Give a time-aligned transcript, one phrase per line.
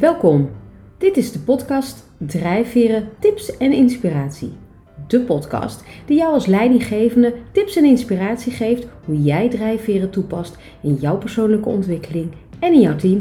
[0.00, 0.50] Welkom.
[0.98, 4.52] Dit is de podcast Drijfveren, Tips en Inspiratie.
[5.06, 10.94] De podcast die jou als leidinggevende tips en inspiratie geeft hoe jij drijfveren toepast in
[10.94, 13.18] jouw persoonlijke ontwikkeling en in jouw team.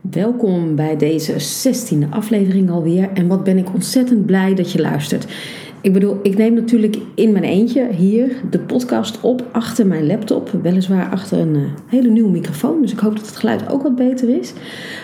[0.00, 3.10] Welkom bij deze 16e aflevering alweer.
[3.12, 5.26] En wat ben ik ontzettend blij dat je luistert.
[5.84, 10.50] Ik bedoel, ik neem natuurlijk in mijn eentje hier de podcast op achter mijn laptop.
[10.62, 12.80] Weliswaar achter een uh, hele nieuwe microfoon.
[12.82, 14.52] Dus ik hoop dat het geluid ook wat beter is.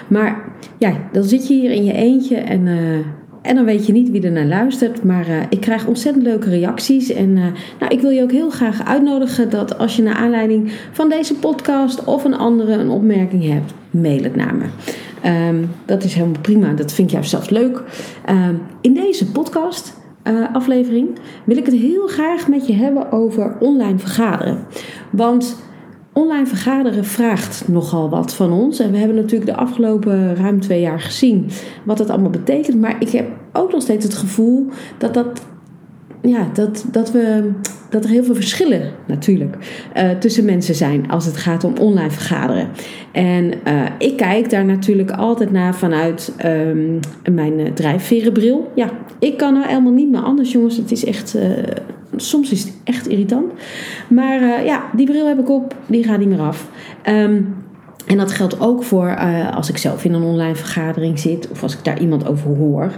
[0.09, 0.45] Maar
[0.79, 2.95] ja, dan zit je hier in je eentje en, uh,
[3.43, 5.05] en dan weet je niet wie er naar luistert.
[5.05, 7.11] Maar uh, ik krijg ontzettend leuke reacties.
[7.11, 7.33] En
[7.79, 11.35] nou, ik wil je ook heel graag uitnodigen dat als je naar aanleiding van deze
[11.35, 14.65] podcast of een andere een opmerking hebt, mail het naar me.
[15.49, 16.73] Um, dat is helemaal prima.
[16.73, 17.83] Dat vind ik juist zelfs leuk.
[18.31, 23.57] Um, in deze podcast uh, aflevering wil ik het heel graag met je hebben over
[23.61, 24.59] online vergaderen.
[25.11, 25.57] Want
[26.13, 28.79] online vergaderen vraagt nogal wat van ons.
[28.79, 31.51] En we hebben natuurlijk de afgelopen ruim twee jaar gezien
[31.85, 32.81] wat het allemaal betekent.
[32.81, 35.43] Maar ik heb ook nog steeds het gevoel dat dat
[36.23, 37.51] ja, dat, dat, we,
[37.89, 39.57] dat er heel veel verschillen natuurlijk
[39.97, 42.69] uh, tussen mensen zijn als het gaat om online vergaderen.
[43.13, 46.99] En uh, ik kijk daar natuurlijk altijd naar vanuit um,
[47.33, 48.73] mijn drijfverenbril.
[48.75, 50.77] Ja, ik kan nou helemaal niet meer anders, jongens.
[50.77, 51.39] Het is echt,
[52.17, 53.53] soms is het echt irritant.
[54.09, 56.69] Maar ja, die bril heb ik op, die gaat niet meer af.
[57.09, 57.55] Um,
[58.07, 59.17] en dat geldt ook voor
[59.55, 62.91] als ik zelf in een online vergadering zit of als ik daar iemand over hoor.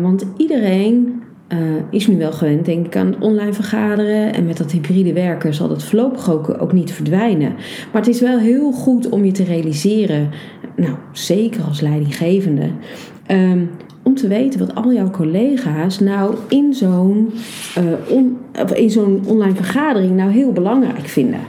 [0.00, 1.58] Want iedereen uh,
[1.90, 4.34] is nu wel gewend, denk ik, aan het online vergaderen.
[4.34, 6.30] En met dat hybride werken zal dat voorlopig
[6.60, 7.54] ook, niet verdwijnen.
[7.92, 10.30] Maar het is wel heel goed om je te realiseren,
[10.76, 12.70] nou zeker als leidinggevende,
[13.30, 13.70] um,
[14.02, 17.32] om te weten wat al jouw collega's nou in zo'n
[18.08, 18.38] on,
[18.74, 21.40] in zo'n online vergadering nou heel belangrijk vinden.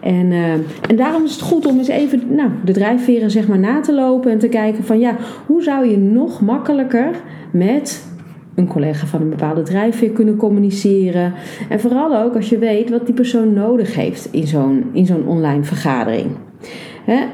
[0.00, 0.52] En, uh,
[0.88, 3.94] en daarom is het goed om eens even nou, de drijfveren zeg maar na te
[3.94, 5.16] lopen en te kijken van ja,
[5.46, 7.10] hoe zou je nog makkelijker
[7.50, 8.13] met
[8.54, 11.32] een collega van een bepaalde drijfveer kunnen communiceren.
[11.68, 15.26] En vooral ook als je weet wat die persoon nodig heeft in zo'n, in zo'n
[15.26, 16.30] online vergadering.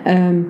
[0.07, 0.47] um,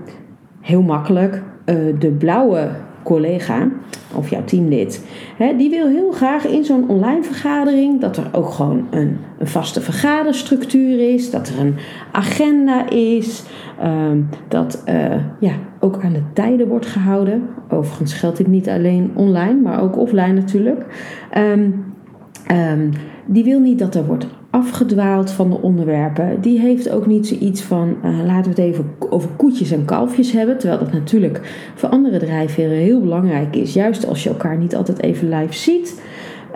[0.61, 2.69] heel makkelijk, uh, de blauwe
[3.03, 3.69] collega
[4.15, 5.05] of jouw teamlid,
[5.37, 9.47] hè, die wil heel graag in zo'n online vergadering dat er ook gewoon een, een
[9.47, 11.75] vaste vergaderstructuur is, dat er een
[12.13, 13.43] agenda is,
[13.85, 17.43] um, dat uh, ja, ook aan de tijden wordt gehouden.
[17.69, 20.85] Overigens geldt dit niet alleen online, maar ook offline natuurlijk.
[21.37, 21.85] Um,
[22.53, 22.91] um,
[23.27, 26.41] die wil niet dat er wordt afgedwaald van de onderwerpen.
[26.41, 30.33] Die heeft ook niet zoiets van uh, laten we het even over koetjes en kalfjes
[30.33, 30.59] hebben.
[30.59, 31.41] Terwijl dat natuurlijk
[31.75, 33.73] voor andere drijfveren heel belangrijk is.
[33.75, 36.03] Juist als je elkaar niet altijd even live ziet.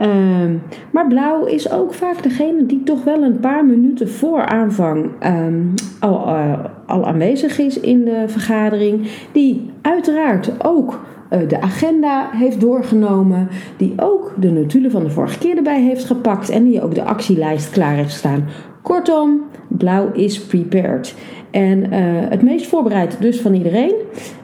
[0.02, 5.10] Um, maar blauw is ook vaak degene die toch wel een paar minuten voor aanvang
[5.26, 9.08] um, al, uh, al aanwezig is in de vergadering.
[9.32, 11.00] Die uiteraard ook
[11.48, 13.48] de agenda heeft doorgenomen.
[13.76, 16.48] Die ook de notulen van de vorige keer erbij heeft gepakt.
[16.48, 18.44] En die ook de actielijst klaar heeft staan.
[18.82, 21.14] Kortom, blauw is prepared.
[21.50, 21.88] En uh,
[22.28, 23.94] het meest voorbereid dus van iedereen.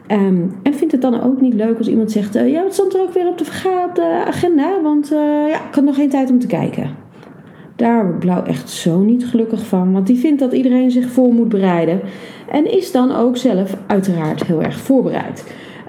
[0.08, 2.94] Um, en vindt het dan ook niet leuk als iemand zegt: uh, Ja, wat stond
[2.94, 3.44] er ook weer op de,
[3.90, 4.82] op agenda?
[4.82, 5.08] Want
[5.48, 6.90] ja, ik had nog geen tijd om te kijken.
[7.80, 11.32] Daar wordt Blauw echt zo niet gelukkig van, want die vindt dat iedereen zich voor
[11.32, 12.00] moet bereiden.
[12.50, 15.44] En is dan ook zelf uiteraard heel erg voorbereid.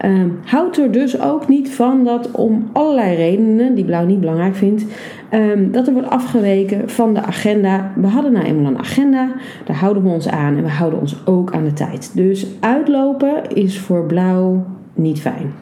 [0.06, 4.56] Um, houdt er dus ook niet van dat om allerlei redenen, die Blauw niet belangrijk
[4.56, 4.86] vindt,
[5.34, 7.92] um, dat er wordt afgeweken van de agenda.
[7.96, 9.32] We hadden nou eenmaal een agenda,
[9.66, 12.12] daar houden we ons aan en we houden ons ook aan de tijd.
[12.16, 15.54] Dus uitlopen is voor Blauw niet fijn.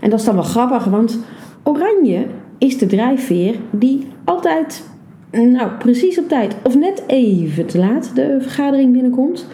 [0.00, 1.24] En dat is dan wel grappig, want
[1.62, 2.26] oranje
[2.58, 4.88] is de drijfveer die altijd,
[5.30, 9.46] nou precies op tijd of net even te laat de vergadering binnenkomt.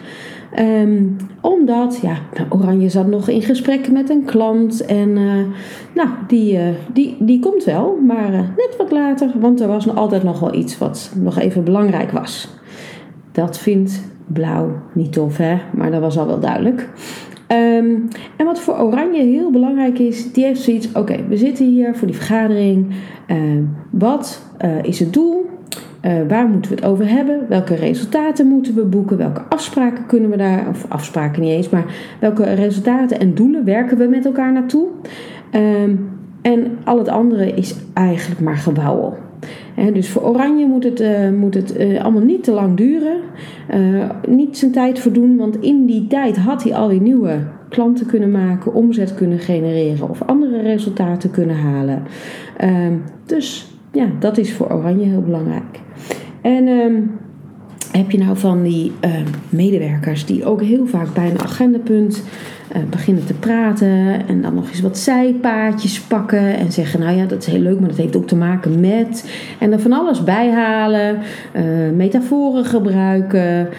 [0.59, 4.85] Um, omdat, ja, nou, Oranje zat nog in gesprek met een klant.
[4.85, 5.43] En uh,
[5.95, 6.61] nou, die, uh,
[6.93, 9.31] die, die komt wel, maar uh, net wat later.
[9.39, 12.49] Want er was nog altijd nog wel iets wat nog even belangrijk was.
[13.31, 15.57] Dat vindt Blauw niet tof, hè?
[15.73, 16.89] Maar dat was al wel duidelijk.
[17.47, 18.07] Um,
[18.37, 22.07] en wat voor Oranje heel belangrijk is, die heeft zoiets: oké, we zitten hier voor
[22.07, 22.93] die vergadering.
[23.89, 24.41] wat
[24.81, 25.45] is het doel?
[26.05, 27.39] Uh, waar moeten we het over hebben?
[27.49, 29.17] Welke resultaten moeten we boeken?
[29.17, 31.85] Welke afspraken kunnen we daar, of afspraken niet eens, maar
[32.19, 34.87] welke resultaten en doelen werken we met elkaar naartoe?
[35.55, 36.09] Um,
[36.41, 39.17] en al het andere is eigenlijk maar gewauwel.
[39.93, 43.17] Dus voor Oranje moet het, uh, moet het uh, allemaal niet te lang duren.
[44.27, 47.37] Niet zijn tijd verdoen, want in die tijd had hij alweer nieuwe
[47.69, 52.03] klanten kunnen maken, omzet kunnen genereren of andere resultaten kunnen halen.
[52.63, 55.79] Um, dus ja, dat is voor Oranje heel belangrijk.
[56.41, 57.11] En um,
[57.91, 59.11] heb je nou van die uh,
[59.49, 62.23] medewerkers die ook heel vaak bij een agendapunt
[62.75, 67.25] uh, beginnen te praten en dan nog eens wat zijpaadjes pakken en zeggen: Nou ja,
[67.25, 69.31] dat is heel leuk, maar dat heeft ook te maken met.
[69.59, 71.19] En er van alles bijhalen,
[71.55, 71.63] uh,
[71.95, 73.69] metaforen gebruiken,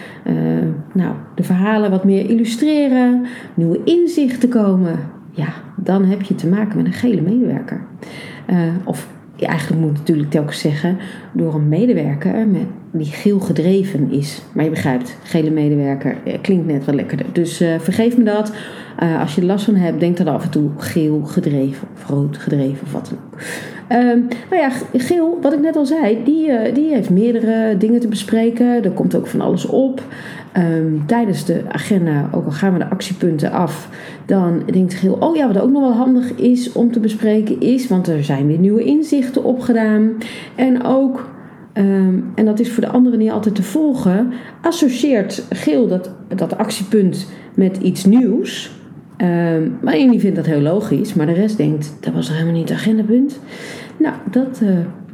[0.93, 4.99] nou, de verhalen wat meer illustreren, nieuwe inzichten komen.
[5.31, 7.81] Ja, dan heb je te maken met een gele medewerker.
[8.83, 9.07] of
[9.37, 10.97] eigenlijk moet natuurlijk telkens zeggen,
[11.31, 14.41] door een medewerker met, die geel gedreven is.
[14.53, 17.25] Maar je begrijpt, gele medewerker eh, klinkt net wat lekkerder.
[17.31, 18.53] Dus uh, vergeef me dat.
[19.03, 22.09] Uh, als je er last van hebt, denk dan af en toe geel gedreven of
[22.09, 23.39] rood gedreven of wat dan ook.
[23.89, 28.07] Um, nou ja, geel, wat ik net al zei, die, die heeft meerdere dingen te
[28.07, 28.83] bespreken.
[28.83, 30.01] Er komt ook van alles op.
[30.57, 33.89] Um, tijdens de agenda, ook al gaan we de actiepunten af,
[34.25, 37.87] dan denkt Geel, oh ja, wat ook nog wel handig is om te bespreken is,
[37.87, 40.11] want er zijn weer nieuwe inzichten opgedaan.
[40.55, 41.29] En ook,
[41.73, 46.57] um, en dat is voor de anderen niet altijd te volgen, associeert Geel dat, dat
[46.57, 48.71] actiepunt met iets nieuws.
[49.17, 52.69] Um, maar die vindt dat heel logisch, maar de rest denkt, dat was helemaal niet
[52.69, 53.39] het agendapunt.
[53.97, 54.69] Nou, dat, uh,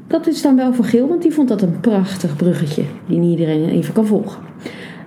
[0.07, 3.39] dat is dan wel voor Geel, want die vond dat een prachtig bruggetje die niet
[3.39, 4.47] iedereen even kan volgen.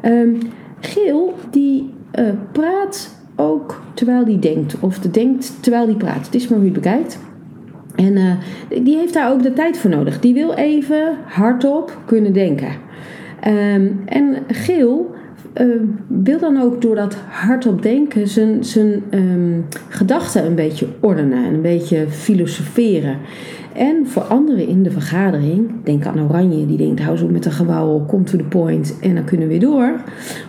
[0.05, 0.39] Um,
[0.81, 4.81] Geel die uh, praat ook terwijl die denkt.
[4.81, 6.27] Of de denkt terwijl die praat.
[6.27, 7.19] Het is maar je het bekijkt.
[7.95, 8.33] En uh,
[8.83, 10.21] die heeft daar ook de tijd voor nodig.
[10.21, 12.69] Die wil even hardop kunnen denken.
[13.47, 15.12] Um, en Geel
[15.61, 21.45] uh, wil dan ook door dat hardop denken zijn, zijn um, gedachten een beetje ordenen
[21.45, 23.17] en een beetje filosoferen.
[23.73, 27.51] En voor anderen in de vergadering, denk aan Oranje, die denkt hou zo met de
[27.51, 29.95] gewauwel, kom to the point en dan kunnen we weer door.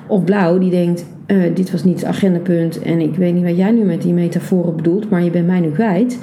[0.07, 3.57] Of Blauw, die denkt uh, dit was niet het agendapunt en ik weet niet wat
[3.57, 6.17] jij nu met die metaforen bedoelt, maar je bent mij nu kwijt.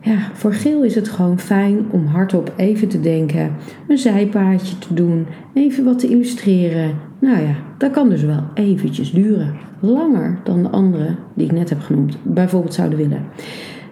[0.00, 3.52] Ja, voor Geel is het gewoon fijn om hardop even te denken,
[3.88, 7.10] een zijpaadje te doen, even wat te illustreren.
[7.22, 9.54] Nou ja, dat kan dus wel eventjes duren.
[9.80, 13.24] Langer dan de andere die ik net heb genoemd, bijvoorbeeld zouden willen.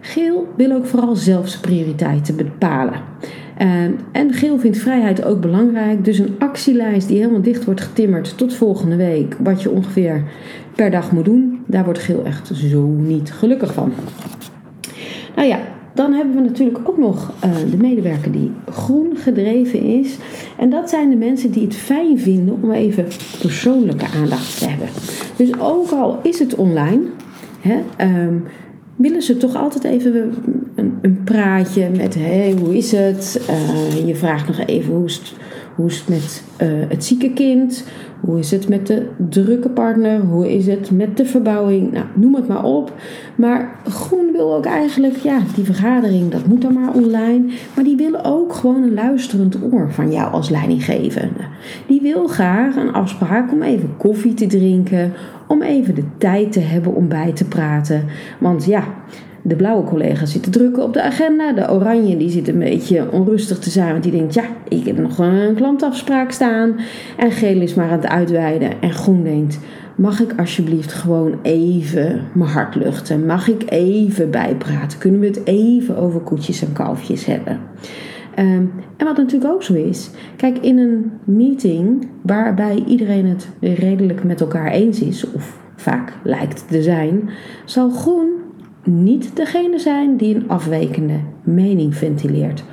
[0.00, 3.00] Geel wil ook vooral zelf zijn prioriteiten bepalen.
[3.56, 6.04] Ehm, en Geel vindt vrijheid ook belangrijk.
[6.04, 10.24] Dus een actielijst die helemaal dicht wordt getimmerd tot volgende week, wat je ongeveer
[10.74, 13.92] per dag moet doen, daar wordt Geel echt zo niet gelukkig van.
[15.36, 15.58] Nou ja,
[16.00, 20.16] dan hebben we natuurlijk ook nog uh, de medewerker die groen gedreven is.
[20.58, 23.06] En dat zijn de mensen die het fijn vinden om even
[23.40, 24.88] persoonlijke aandacht te hebben.
[25.36, 27.02] Dus ook al is het online,
[27.60, 27.78] hè,
[28.24, 28.44] um,
[28.96, 30.34] willen ze toch altijd even
[30.74, 33.40] een, een praatje met: hey, hoe is het?
[33.50, 35.32] Uh, je vraagt nog even hoe is het,
[35.74, 37.84] hoe is het met uh, het zieke kind?
[38.20, 40.20] Hoe is het met de drukke partner?
[40.20, 41.92] Hoe is het met de verbouwing?
[41.92, 42.92] Nou, noem het maar op.
[43.34, 47.44] Maar Groen wil ook eigenlijk, ja, die vergadering, dat moet dan maar online.
[47.74, 51.44] Maar die willen ook gewoon een luisterend oor van jou als leidinggevende.
[51.86, 55.12] Die wil graag een afspraak om even koffie te drinken,
[55.46, 58.04] om even de tijd te hebben om bij te praten.
[58.38, 58.84] Want ja,
[59.42, 61.52] de blauwe collega zit te drukken op de agenda.
[61.52, 63.90] De oranje die zit een beetje onrustig te zijn.
[63.90, 66.76] Want die denkt, ja, ik heb nog een klantafspraak staan.
[67.16, 68.70] En geel is maar aan het uitweiden.
[68.80, 69.58] En groen denkt,
[69.96, 73.26] mag ik alsjeblieft gewoon even mijn hart luchten?
[73.26, 74.98] Mag ik even bijpraten?
[74.98, 77.58] Kunnen we het even over koetjes en kalfjes hebben?
[78.38, 84.24] Um, en wat natuurlijk ook zo is, kijk, in een meeting waarbij iedereen het redelijk
[84.24, 87.30] met elkaar eens is, of vaak lijkt te zijn,
[87.64, 88.39] zal groen
[88.84, 92.64] niet degene zijn die een afwijkende mening ventileert.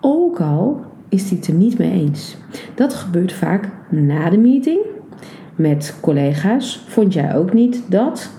[0.00, 2.36] Ook al is hij het er niet mee eens.
[2.74, 4.80] Dat gebeurt vaak na de meeting
[5.54, 6.84] met collega's.
[6.86, 8.30] Vond jij ook niet dat?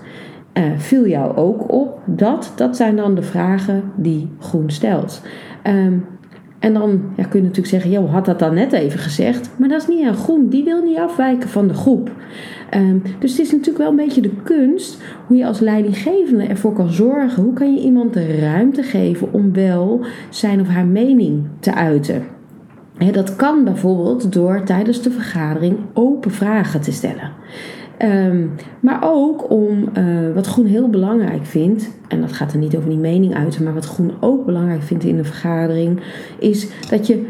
[0.54, 2.52] Uh, viel jou ook op dat?
[2.56, 5.22] Dat zijn dan de vragen die Groen stelt.
[5.64, 6.04] Um,
[6.58, 9.50] en dan ja, kun je natuurlijk zeggen, joh, had dat dan net even gezegd.
[9.56, 10.48] Maar dat is niet aan groen.
[10.48, 12.10] Die wil niet afwijken van de groep.
[12.74, 16.72] Um, dus het is natuurlijk wel een beetje de kunst hoe je als leidinggevende ervoor
[16.72, 17.42] kan zorgen.
[17.42, 22.22] Hoe kan je iemand de ruimte geven om wel zijn of haar mening te uiten.
[23.12, 27.30] dat kan bijvoorbeeld door tijdens de vergadering open vragen te stellen.
[28.02, 32.76] Um, maar ook om uh, wat Groen heel belangrijk vindt, en dat gaat er niet
[32.76, 36.00] over die mening uiten, maar wat Groen ook belangrijk vindt in een vergadering,
[36.38, 37.26] is dat je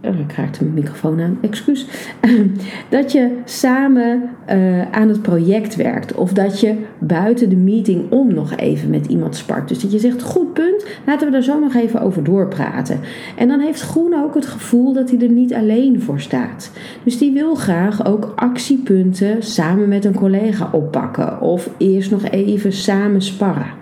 [0.00, 1.86] ik raakte mijn microfoon aan, excuus.
[2.90, 6.14] Dat je samen uh, aan het project werkt.
[6.14, 9.68] Of dat je buiten de meeting om nog even met iemand spart.
[9.68, 13.00] Dus dat je zegt, goed punt, laten we daar zo nog even over doorpraten.
[13.36, 16.70] En dan heeft Groen ook het gevoel dat hij er niet alleen voor staat.
[17.02, 21.40] Dus die wil graag ook actiepunten samen met een collega oppakken.
[21.40, 23.76] Of eerst nog even samen sparren.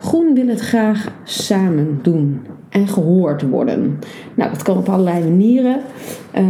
[0.00, 2.40] Groen wil het graag samen doen
[2.76, 3.98] en gehoord worden.
[4.34, 5.80] Nou, dat kan op allerlei manieren,
[6.38, 6.44] uh,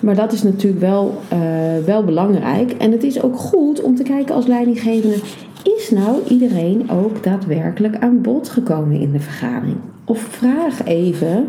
[0.00, 2.72] maar dat is natuurlijk wel, uh, wel belangrijk.
[2.72, 5.16] En het is ook goed om te kijken als leidinggevende:
[5.76, 9.76] is nou iedereen ook daadwerkelijk aan bod gekomen in de vergadering?
[10.04, 11.48] Of vraag even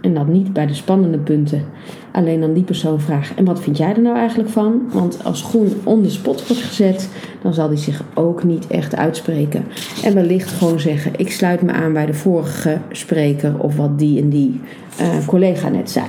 [0.00, 1.64] en dan niet bij de spannende punten.
[2.12, 3.36] Alleen dan die persoon vragen.
[3.36, 4.82] En wat vind jij er nou eigenlijk van?
[4.92, 7.08] Want als groen on the spot wordt gezet,
[7.42, 9.64] dan zal die zich ook niet echt uitspreken.
[10.04, 14.22] En wellicht gewoon zeggen: Ik sluit me aan bij de vorige spreker of wat die
[14.22, 14.60] en die
[15.00, 16.06] uh, collega net zei.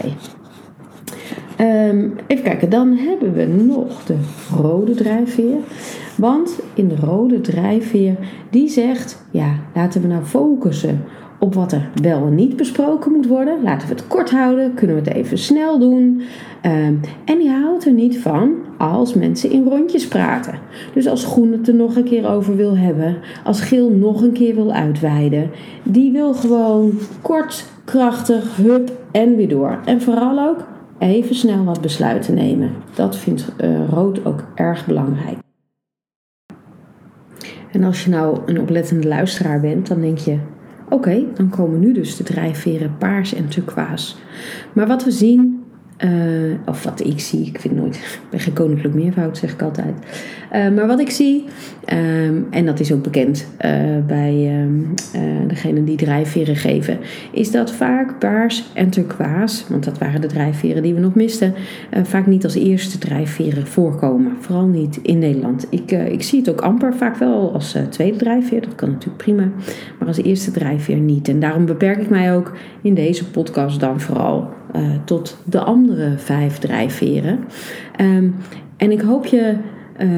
[1.61, 4.15] Um, even kijken, dan hebben we nog de
[4.61, 5.57] rode drijfveer.
[6.15, 8.15] Want in de rode drijfveer,
[8.49, 11.03] die zegt: Ja, laten we nou focussen
[11.39, 13.63] op wat er wel en niet besproken moet worden.
[13.63, 16.21] Laten we het kort houden, kunnen we het even snel doen.
[16.61, 16.93] Ehm,
[17.25, 20.59] en die houdt er niet van als mensen in rondjes praten.
[20.93, 24.31] Dus als Groen het er nog een keer over wil hebben, als Geel nog een
[24.31, 25.49] keer wil uitweiden,
[25.83, 26.91] die wil gewoon
[27.21, 29.79] kort, krachtig, hup en weer door.
[29.85, 30.67] En vooral ook
[30.97, 32.71] even snel wat besluiten nemen.
[32.95, 35.37] Dat vindt uh, Rood ook erg belangrijk.
[37.71, 40.37] En als je nou een oplettende luisteraar bent, dan denk je:
[40.89, 44.15] Oké, dan komen nu dus de drijfveren paars en turquoise.
[44.73, 45.58] Maar wat we zien
[46.05, 49.61] uh, of wat ik zie, ik vind nooit, ik ben geen koninklijk meervoud, zeg ik
[49.61, 49.93] altijd.
[50.53, 51.45] Uh, maar wat ik zie,
[51.93, 53.71] um, en dat is ook bekend uh,
[54.07, 54.93] bij um,
[55.47, 56.99] degene die drijfveren geven,
[57.31, 61.53] is dat vaak paars en turquoise, want dat waren de drijfveren die we nog misten,
[62.03, 64.31] vaak niet als eerste drijfveren voorkomen.
[64.39, 65.67] Vooral niet in Nederland.
[65.69, 69.51] Ik, ik zie het ook amper, vaak wel als tweede drijfveer, dat kan natuurlijk prima,
[69.99, 71.27] maar als eerste drijfveer niet.
[71.27, 74.57] En daarom beperk ik mij ook in deze podcast dan vooral
[75.05, 77.39] tot de andere vijf drijfveren.
[78.01, 78.35] Um,
[78.77, 79.55] en ik hoop je
[80.01, 80.09] uh,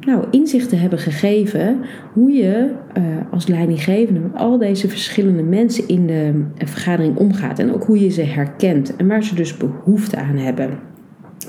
[0.00, 1.80] nou, inzichten hebben gegeven
[2.12, 7.58] hoe je uh, als leidinggevende met al deze verschillende mensen in de vergadering omgaat.
[7.58, 10.78] En ook hoe je ze herkent en waar ze dus behoefte aan hebben.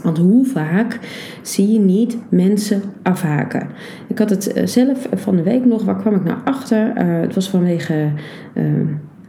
[0.04, 1.00] Want hoe vaak
[1.42, 3.68] zie je niet mensen afhaken?
[4.08, 6.94] Ik had het zelf van de week nog, waar kwam ik nou achter?
[6.96, 8.12] het was vanwege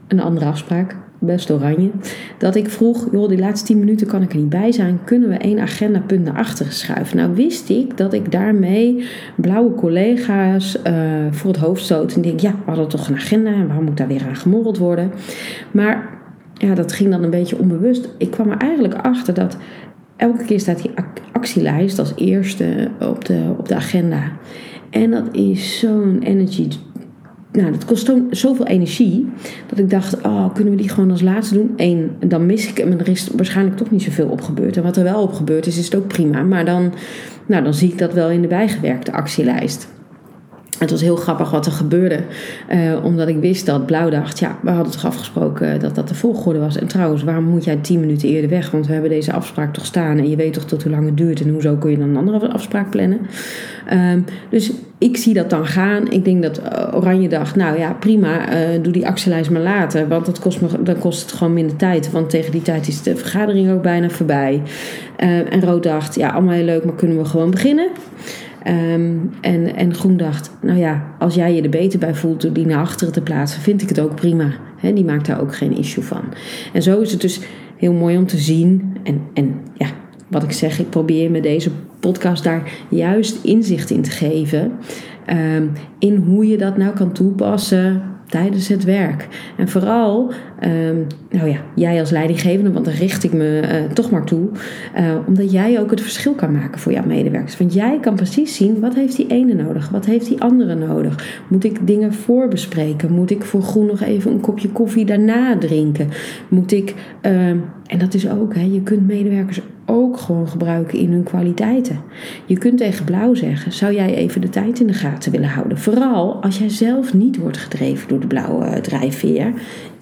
[0.09, 1.91] een andere afspraak best oranje.
[2.39, 4.99] Dat ik vroeg, joh, die laatste 10 minuten kan ik er niet bij zijn.
[5.05, 7.17] Kunnen we één agendapunt naar achteren schuiven?
[7.17, 9.05] Nou wist ik dat ik daarmee
[9.37, 10.95] blauwe collega's uh,
[11.31, 12.15] voor het hoofd stoot.
[12.15, 14.79] En denk, ja, we hadden toch een agenda en waarom moet daar weer aan gemorreld
[14.79, 15.11] worden?
[15.71, 16.09] Maar
[16.55, 18.09] ja, dat ging dan een beetje onbewust.
[18.19, 19.57] Ik kwam er eigenlijk achter dat
[20.17, 20.91] elke keer staat die
[21.33, 24.23] actielijst als eerste op de, op de agenda.
[24.91, 26.69] En dat is zo'n energy
[27.57, 29.27] nou, dat kost zoveel energie
[29.67, 31.73] dat ik dacht, oh, kunnen we die gewoon als laatste doen?
[31.77, 34.77] Eén, dan mis ik hem en er is waarschijnlijk toch niet zoveel op gebeurd.
[34.77, 36.43] En wat er wel op gebeurd is, is het ook prima.
[36.43, 36.93] Maar dan,
[37.47, 39.89] nou, dan zie ik dat wel in de bijgewerkte actielijst.
[40.85, 42.19] Het was heel grappig wat er gebeurde,
[42.73, 46.15] uh, omdat ik wist dat Blauw dacht, ja, we hadden toch afgesproken dat dat de
[46.15, 46.79] volgorde was.
[46.79, 48.71] En trouwens, waarom moet jij tien minuten eerder weg?
[48.71, 51.17] Want we hebben deze afspraak toch staan en je weet toch tot hoe lang het
[51.17, 53.21] duurt en hoezo kun je dan een andere afspraak plannen.
[53.93, 56.11] Um, dus ik zie dat dan gaan.
[56.11, 60.09] Ik denk dat uh, Oranje dacht, nou ja, prima, uh, doe die actielijst maar later.
[60.09, 62.11] Want dat kost me, dan kost het gewoon minder tijd.
[62.11, 64.63] Want tegen die tijd is de vergadering ook bijna voorbij.
[65.19, 67.89] Uh, en Rood dacht, ja, allemaal heel leuk, maar kunnen we gewoon beginnen?
[68.69, 72.53] Um, en, en Groen dacht, nou ja, als jij je er beter bij voelt door
[72.53, 74.53] die naar achteren te plaatsen, vind ik het ook prima.
[74.95, 76.23] Die maakt daar ook geen issue van.
[76.73, 77.41] En zo is het dus
[77.77, 78.97] heel mooi om te zien.
[79.03, 79.87] En, en ja,
[80.29, 84.73] wat ik zeg, ik probeer met deze podcast daar juist inzicht in te geven.
[85.57, 89.29] Um, in hoe je dat nou kan toepassen tijdens het werk.
[89.57, 90.33] En vooral,
[90.65, 94.49] um, nou ja, jij als leidinggevende, want daar richt ik me uh, toch maar toe,
[94.99, 97.57] uh, omdat jij ook het verschil kan maken voor jouw medewerkers.
[97.57, 101.43] Want jij kan precies zien wat heeft die ene nodig, wat heeft die andere nodig.
[101.49, 103.13] Moet ik dingen voorbespreken?
[103.13, 106.09] Moet ik voor groen nog even een kopje koffie daarna drinken?
[106.49, 107.49] Moet ik, uh,
[107.87, 112.01] en dat is ook, hè, je kunt medewerkers ook gewoon gebruiken in hun kwaliteiten.
[112.47, 115.79] Je kunt tegen blauw zeggen: zou jij even de tijd in de gaten willen houden?
[115.79, 119.53] Vooral als jij zelf niet wordt gedreven door de blauwe eh, drijfveer.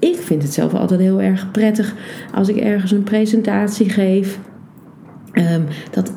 [0.02, 1.94] Ik vind het zelf altijd heel erg prettig
[2.34, 4.38] als ik ergens een presentatie geef
[5.34, 6.12] Um, dat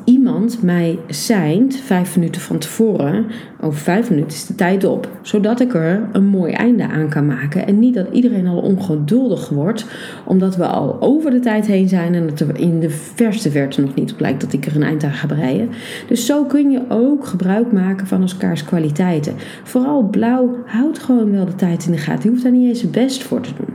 [0.54, 3.26] mij seint vijf minuten van tevoren,
[3.60, 7.26] over vijf minuten is de tijd op, zodat ik er een mooi einde aan kan
[7.26, 7.66] maken.
[7.66, 9.86] En niet dat iedereen al ongeduldig wordt,
[10.24, 13.80] omdat we al over de tijd heen zijn en het er in de verste verte
[13.80, 15.68] nog niet op lijkt dat ik er een eind aan ga breien.
[16.08, 19.34] Dus zo kun je ook gebruik maken van elkaars kwaliteiten.
[19.62, 22.22] Vooral blauw houdt gewoon wel de tijd in de gaten.
[22.22, 23.74] Je hoeft daar niet eens het best voor te doen.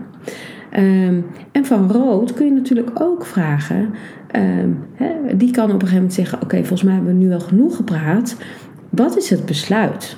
[0.77, 3.89] Um, en van rood kun je natuurlijk ook vragen.
[4.35, 4.85] Um,
[5.37, 7.75] die kan op een gegeven moment zeggen: Oké, volgens mij hebben we nu wel genoeg
[7.75, 8.35] gepraat.
[8.89, 10.17] Wat is het besluit?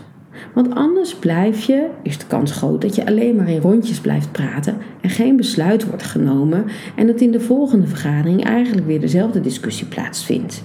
[0.54, 4.32] Want anders blijf je, is de kans groot dat je alleen maar in rondjes blijft
[4.32, 6.66] praten en geen besluit wordt genomen
[6.96, 10.64] en dat in de volgende vergadering eigenlijk weer dezelfde discussie plaatsvindt.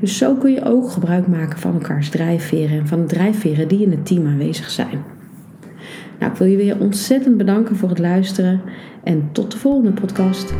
[0.00, 3.82] Dus zo kun je ook gebruik maken van elkaars drijfveren en van de drijfveren die
[3.82, 5.04] in het team aanwezig zijn.
[6.18, 8.60] Nou, ik wil je weer ontzettend bedanken voor het luisteren
[9.04, 10.54] en tot de volgende podcast.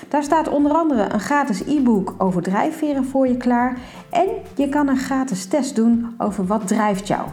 [0.09, 3.77] Daar staat onder andere een gratis e-book over drijfveren voor je klaar
[4.11, 7.27] en je kan een gratis test doen over wat drijft jou.